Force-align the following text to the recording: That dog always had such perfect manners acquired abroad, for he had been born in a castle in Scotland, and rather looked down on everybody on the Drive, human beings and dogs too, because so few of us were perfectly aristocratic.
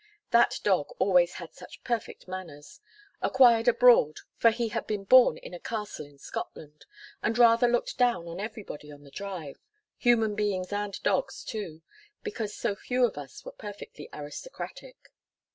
That 0.31 0.55
dog 0.63 0.87
always 0.97 1.33
had 1.33 1.53
such 1.53 1.83
perfect 1.83 2.27
manners 2.27 2.79
acquired 3.21 3.67
abroad, 3.67 4.17
for 4.35 4.49
he 4.49 4.69
had 4.69 4.87
been 4.87 5.03
born 5.03 5.37
in 5.37 5.53
a 5.53 5.59
castle 5.59 6.07
in 6.07 6.17
Scotland, 6.17 6.87
and 7.21 7.37
rather 7.37 7.67
looked 7.67 7.99
down 7.99 8.27
on 8.27 8.39
everybody 8.39 8.91
on 8.91 9.03
the 9.03 9.11
Drive, 9.11 9.59
human 9.99 10.33
beings 10.33 10.73
and 10.73 10.99
dogs 11.03 11.43
too, 11.43 11.83
because 12.23 12.55
so 12.57 12.75
few 12.75 13.05
of 13.05 13.15
us 13.15 13.45
were 13.45 13.51
perfectly 13.51 14.09
aristocratic. 14.11 15.11